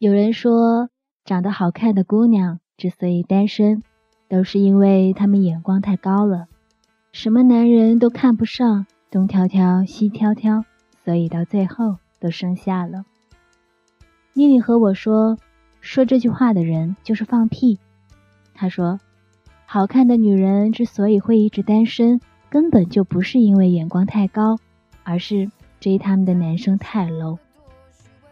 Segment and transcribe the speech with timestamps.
[0.00, 0.90] 有人说，
[1.24, 3.82] 长得好看的姑娘之所以单身，
[4.28, 6.46] 都是因为她们眼光太高了，
[7.10, 10.64] 什么男人都看不上，东挑挑西挑挑，
[11.04, 13.06] 所以到最后都生下了。
[14.34, 15.36] 妮妮和我说，
[15.80, 17.80] 说这句话的人就是放屁。
[18.54, 19.00] 她说，
[19.66, 24.60] 好看的女人之所以会一直单身，根本就不是因为眼光太高，
[25.02, 27.38] 而是追她们的男生太 low，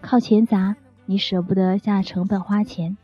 [0.00, 0.76] 靠钱砸。
[1.10, 2.98] 你舍不得下成本花钱，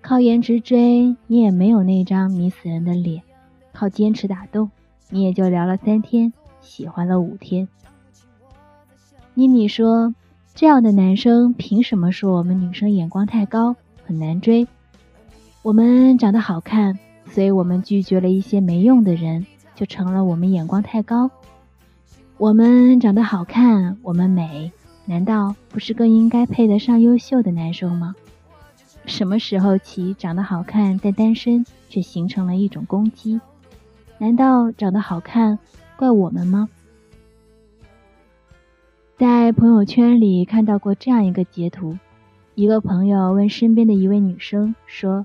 [0.00, 3.22] 靠颜值追你也没有那张迷死人的脸，
[3.74, 4.70] 靠坚持打动
[5.10, 7.68] 你也就聊了三天，喜欢了五天。
[9.34, 10.14] 妮妮说
[10.56, 13.76] ：“这样的男生凭什么说我们女生眼光太高，
[14.06, 14.66] 很难追？
[15.60, 21.30] 我们长得好看，所以我们拒绝了一些没用的人，就成了我们眼光太高。
[22.38, 24.72] 我们长得好看，我们美。”
[25.08, 28.16] 难道不是更应该配得上优秀的男生吗？
[29.06, 33.40] 什么时候起，长得好看但单身却形成了一种攻击？
[34.18, 35.60] 难道长得好看
[35.96, 36.68] 怪我们吗？
[39.16, 41.96] 在朋友圈里看到过这样一个截图：
[42.56, 45.24] 一个朋友问身边的一位女生说：“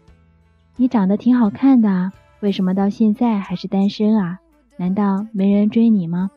[0.77, 4.39] 你长得挺好看的啊，为什么到现在还是单身啊？
[4.77, 6.29] 难道没人追你吗？”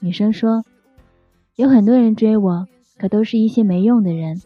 [0.00, 0.64] 女生说。
[1.56, 2.68] 有很多人追我，
[2.98, 4.42] 可都是一些没用的人，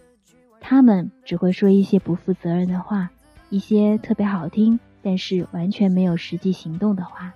[0.61, 3.11] 他们只会说一些不负责任的话，
[3.48, 7.34] 一些特别好听，但是完全没有实际行动的话。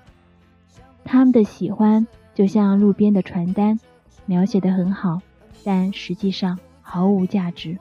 [1.02, 3.80] 他们的喜欢就像路边的传单，
[4.26, 5.20] 描写的很好，
[5.64, 7.76] 但实际上毫无价值。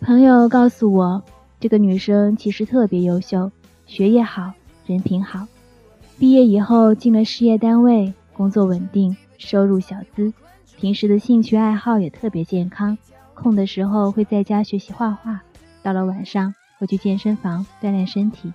[0.00, 1.20] 朋友告诉我，
[1.58, 3.50] 这个女生其实特别优秀，
[3.84, 4.52] 学业好，
[4.86, 5.48] 人品好，
[6.20, 9.16] 毕业以后进了事业单位，工作稳定。
[9.38, 10.32] 收入小资，
[10.76, 12.96] 平时的兴趣爱好也特别健康。
[13.34, 15.42] 空的时候会在家学习画画，
[15.82, 18.52] 到了晚上会去健身房锻炼身体。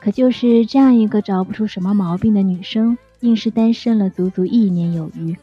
[0.00, 5.36] 可就是这样一个找不出什么毛病的女生，硬是单身了足足一年有余。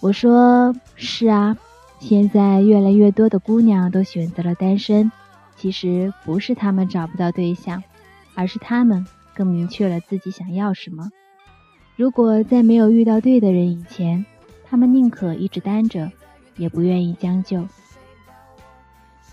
[0.00, 1.56] 我说是啊，
[2.00, 5.10] 现在越来越多的姑娘都选择了单身，
[5.56, 7.82] 其实不是她们找不到对象，
[8.34, 11.10] 而是她们更明确了自己想要什么。
[11.96, 14.26] 如果在没有遇到对的人以前，
[14.68, 16.10] 他们宁可一直单着，
[16.56, 17.66] 也不愿意将就。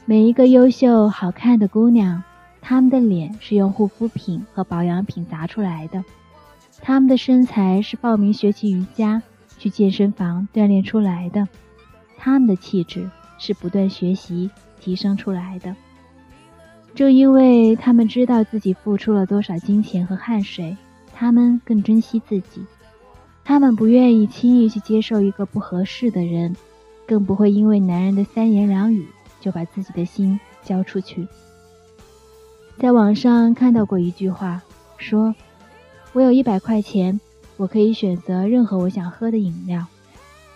[0.06, 2.24] 每一个优秀好看的姑娘，
[2.62, 6.04] 她们的脸是用护肤品和保养品砸出来的，
[6.82, 9.24] 她们的身材是报名学习瑜伽、
[9.58, 11.48] 去健身房锻炼出来的，
[12.18, 15.76] 她们的气质是不断学习提升出来的。
[16.94, 20.78] 正因为她们知道自己付出了多少金钱和汗水。
[21.22, 22.66] 他们更珍惜自己，
[23.44, 26.56] 他们不愿意轻易去接受一个不合适的人，
[27.06, 29.06] 更不会因为男人的三言两语
[29.40, 31.28] 就把自己的心交出去。
[32.80, 34.64] 在网上看到过一句话，
[34.98, 35.36] 说
[36.14, 37.22] ：“我有一百块钱，
[37.56, 39.86] 我可以选择任何我想喝的饮料，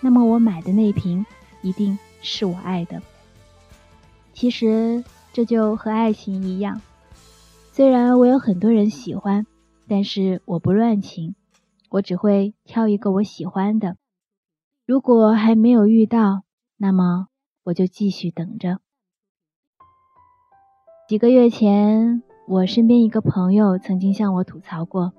[0.00, 1.24] 那么我买的那瓶
[1.62, 3.00] 一定是我爱的。”
[4.34, 6.80] 其实这就和爱情一样，
[7.70, 9.46] 虽然我有很多人喜欢。
[9.88, 11.34] 但是我不乱情，
[11.90, 13.96] 我只会挑一个我喜欢的。
[14.84, 16.42] 如果还没有遇到，
[16.76, 17.28] 那么
[17.64, 18.78] 我就继续等着。
[21.08, 25.12] 几个月前，我身边一个朋友曾经向我吐槽过，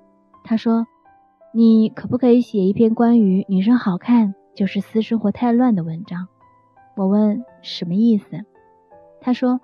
[0.44, 0.86] 他说
[1.52, 6.28] ：“你可不可以写一篇关于女生好看就是私生活太乱的文章？”
[6.94, 8.44] 我问什么意思，
[9.20, 9.60] 他说：“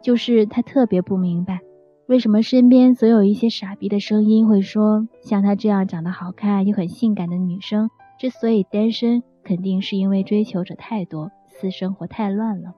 [0.00, 1.60] 就是他特别不明白。”
[2.08, 12.72] 为什么身边总有一些傻逼的声音会说，像她这样长得好看又很性感的女生，之所以单身，肯定是因为追求者太多，私生活太乱了。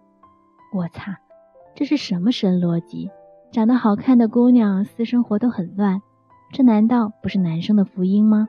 [0.75, 1.21] 我擦，
[1.77, 3.09] 这是什么神逻辑？
[3.53, 6.03] 长得好看的姑娘私生活都很乱，
[6.53, 8.49] 这难道不是男生的福音吗？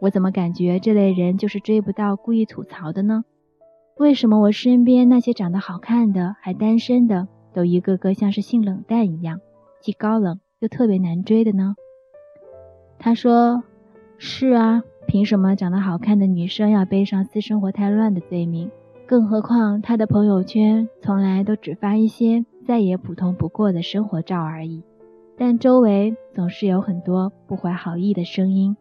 [0.00, 3.22] 我怎么感觉这类人就是追不到，故意吐槽的呢？
[3.96, 9.38] 为什么我身边那些长得好看的还单身的，都一个个像是性冷淡一样？
[9.80, 11.74] 既高冷又特别难追的呢？
[12.98, 13.62] 他说
[14.18, 18.70] ：“是啊，凭什么长得好看的女生要背上私生活太乱的罪名？
[19.06, 24.82] 更何况他的朋友圈从来都只发一些再也普通不过的生活照而已，
[25.36, 28.76] 但周围总是有很多不怀好意的声音。”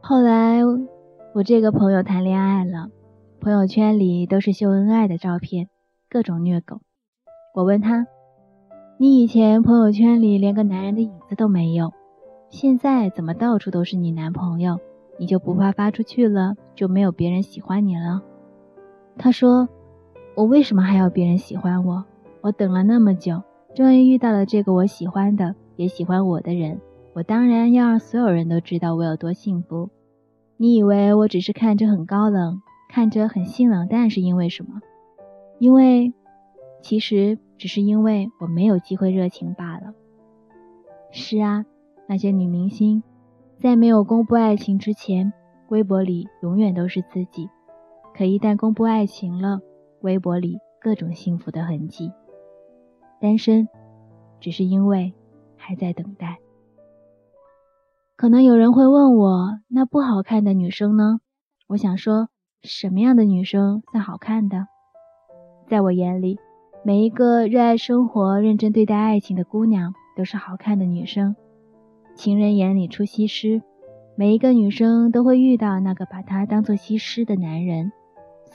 [0.00, 0.60] 后来
[1.34, 2.90] 我这个朋友谈恋爱了，
[3.40, 5.68] 朋友圈里都是秀恩爱的照片，
[6.08, 6.80] 各种虐狗。
[7.54, 8.04] 我问他
[8.98, 11.92] ：“你以前朋友圈里连个男人的影子都没有，
[12.50, 14.80] 现在怎么到处都是你男朋友？
[15.20, 18.20] 你就不怕发出去了就没有别人喜欢你了？
[19.16, 19.68] 他说
[20.34, 22.04] ：“我为什么还要别人喜欢我？
[22.40, 23.40] 我等了那么久，
[23.72, 26.80] 终于遇到了这个我喜欢的，也喜欢我的人。
[27.12, 29.90] 我当然要让所有人都知道我有多幸福。
[30.56, 32.60] 你以为我只是看着很高冷，
[32.90, 34.80] 看着很性冷淡，是因为什么？
[35.60, 36.12] 因为，
[36.82, 39.94] 其实只是因为我没有机会热情罢了。
[41.10, 41.64] 是啊，
[42.08, 43.02] 那些女明星。”
[43.62, 45.32] 在没有公布爱情之前，
[45.68, 47.48] 微博里永远都是自己；
[48.14, 49.60] 可一旦公布爱情了，
[50.02, 52.12] 微博里各种幸福的痕迹。
[53.20, 53.68] 单身，
[54.40, 55.14] 只是因为
[55.56, 56.40] 还在等待。
[58.16, 61.20] 可能有人会问我，那不好看的女生呢？
[61.68, 62.28] 我想说，
[62.62, 64.66] 什么样的女生算好看的？
[65.68, 66.38] 在我眼里，
[66.86, 71.34] 每一个热爱生活、认真对待爱情的姑娘，都是好看的女生。
[72.14, 73.62] 情人眼里出西施，
[74.16, 77.90] 每一个女生都会遇到那个把她当做西施的男人，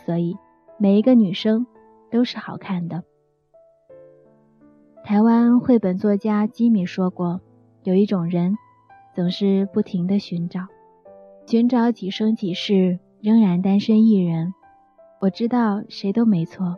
[0.06, 0.38] 所以
[0.78, 1.66] 每一个女生
[2.12, 3.04] 都是好看的。
[5.04, 7.42] 台湾绘本作家吉米说过，
[7.84, 8.56] 有一种人，
[9.16, 10.68] 总是不停的寻找，
[11.48, 14.54] 寻找几生几世，仍然单身一人。
[15.20, 16.78] 我知道谁都没错，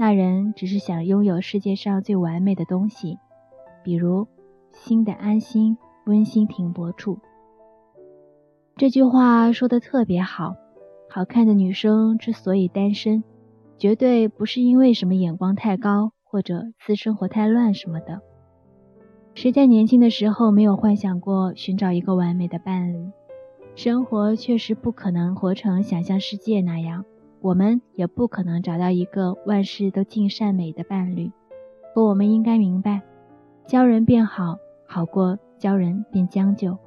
[0.00, 3.18] 那人只是想拥有世界上最完美的东西，
[3.84, 4.26] 比如
[4.72, 5.76] 心的安心。
[6.06, 7.18] 温馨停泊处，
[8.74, 10.54] 这句话说的特别好。
[11.10, 13.22] 好看的女生之所以单身，
[13.76, 18.22] 绝对不是因为什么眼光太高或者私生活太乱什么的。
[19.34, 23.10] 谁在年轻的时候没有幻想过寻找一个完美的伴侣？
[23.76, 27.04] 生活确实不可能活成想象世界那样，
[27.40, 31.30] 我们也不可能找到一个万事都尽善美的伴侣。
[31.94, 33.02] 可我们应该明白，
[33.66, 35.38] 教人变好，好过。
[35.58, 36.78] 教人变将就，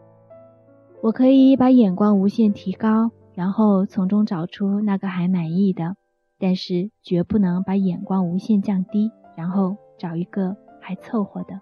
[1.04, 5.96] 我可以把眼光无限提高，然后从中找出那个还满意的，
[6.40, 11.62] 但是绝不能把眼光无限降低，然后找一个还凑合的。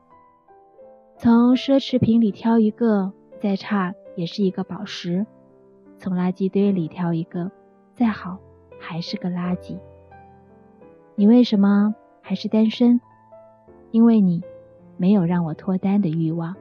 [1.17, 3.11] 从奢侈品里挑一个，
[3.41, 5.25] 再差也是一个宝石；
[5.97, 7.51] 从垃圾堆里挑一个，
[7.93, 8.39] 再好
[8.81, 9.77] 还是个垃圾。
[11.15, 12.99] 你为什么还是单身？
[13.91, 14.41] 因为你
[14.97, 16.55] 没有让我脱单的欲望。